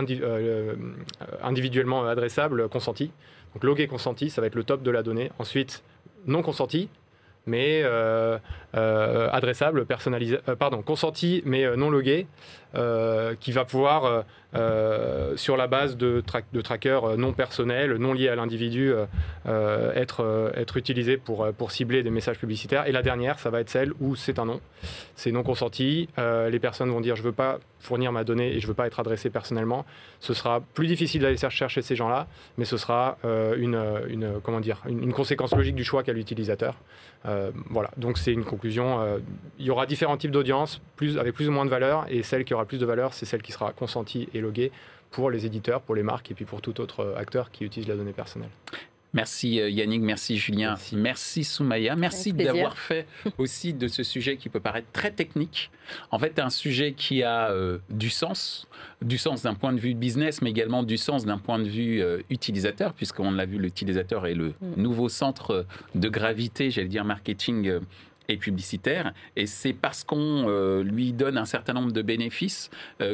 [1.43, 3.13] individuellement adressable, consentie.
[3.55, 5.31] Donc, logué consenti, ça va être le top de la donnée.
[5.39, 5.85] Ensuite,
[6.27, 6.89] non consenti,
[7.51, 8.39] mais euh,
[8.77, 12.27] euh, adressable, personnalisé, euh, pardon, consenti mais non logué,
[12.73, 14.25] qui va pouvoir,
[15.37, 16.23] sur la base de,
[16.63, 18.93] trackers non personnels, non liés à l'individu,
[19.47, 22.87] être, être utilisé pour, pour cibler des messages publicitaires.
[22.87, 24.61] Et la dernière, ça va être celle où c'est un non,
[25.17, 26.09] c'est non consenti.
[26.19, 29.01] les personnes vont dire je veux pas fournir ma donnée et je veux pas être
[29.01, 29.85] adressé personnellement.
[30.21, 32.27] Ce sera plus difficile d'aller chercher ces gens-là,
[32.59, 36.77] mais ce sera une, une, comment dire, une, conséquence logique du choix qu'a l'utilisateur.
[37.27, 39.01] Euh, voilà, donc c'est une conclusion.
[39.01, 39.19] Euh,
[39.59, 42.45] il y aura différents types d'audience, plus, avec plus ou moins de valeur, et celle
[42.45, 44.73] qui aura plus de valeur, c'est celle qui sera consentie et loguée
[45.11, 47.97] pour les éditeurs, pour les marques et puis pour tout autre acteur qui utilise la
[47.97, 48.51] donnée personnelle.
[49.13, 53.07] Merci euh, Yannick, merci Julien, merci, Soumaya, merci d'avoir fait
[53.39, 55.73] aussi de ce sujet qui peut paraître très technique,
[56.13, 58.69] en fait un sujet qui a euh, du sens,
[59.03, 62.01] du sens d'un point de vue business, mais également du sens d'un point de vue
[62.01, 64.75] euh, utilisateur, puisqu'on l'a vu, l'utilisateur est le mm.
[64.77, 67.81] nouveau centre de gravité, j'allais dire marketing
[68.37, 69.13] publicitaire.
[69.37, 72.71] Et c'est parce qu'on lui donne un certain nombre de bénéfices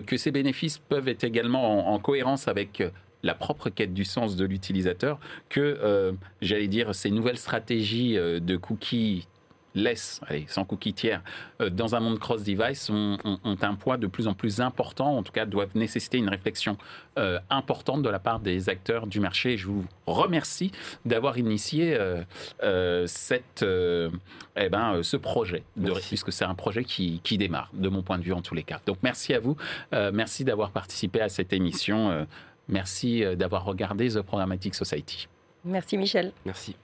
[0.07, 2.83] que ces bénéfices peuvent être également en cohérence avec
[3.27, 8.41] la propre quête du sens de l'utilisateur que, euh, j'allais dire, ces nouvelles stratégies euh,
[8.41, 9.27] de cookies
[9.77, 11.23] laisse, allez, sans cookies tiers,
[11.61, 15.33] euh, dans un monde cross-device ont, un poids de plus en plus important, en tout
[15.33, 16.77] cas doivent nécessiter une réflexion
[17.49, 19.57] importante de la part des acteurs du marché.
[19.57, 20.71] je vous remercie
[21.07, 21.99] d'avoir initié
[23.07, 28.03] cette, eh ben, ce projet, de, puisque c'est un projet qui, qui, démarre, de mon
[28.03, 28.81] point de vue en tous les cas.
[28.85, 29.57] Donc merci à vous,
[29.93, 32.27] merci d'avoir participé à cette émission.
[32.69, 35.29] Merci euh, d'avoir regardé The Programmatic Society.
[35.65, 36.33] Merci Michel.
[36.45, 36.77] Merci.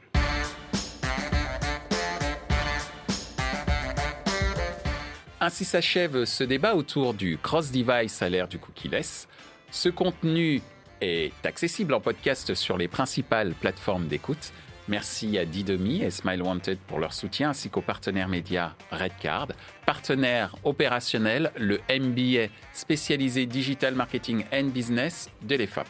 [5.43, 9.27] Ainsi s'achève ce débat autour du cross-device à l'ère du cookie-less.
[9.73, 10.63] Ce contenu
[11.01, 14.53] est accessible en podcast sur les principales plateformes d'écoute.
[14.87, 19.49] Merci à Didomi et Smile Wanted pour leur soutien, ainsi qu'aux partenaires médias Redcard,
[19.85, 25.89] partenaire opérationnel, le MBA spécialisé Digital Marketing and Business de l'EFAP.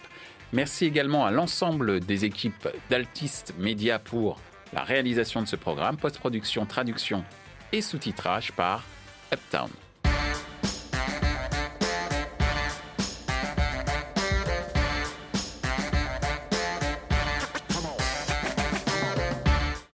[0.54, 4.40] Merci également à l'ensemble des équipes d'Altist Media pour
[4.72, 7.22] la réalisation de ce programme, post-production, traduction
[7.70, 8.82] et sous-titrage par
[9.33, 9.82] Uptown.